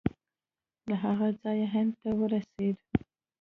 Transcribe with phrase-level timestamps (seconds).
[0.87, 2.77] له هغه ځایه هند ته ورسېد.